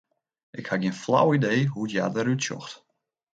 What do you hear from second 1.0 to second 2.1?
flau idee hoe't hja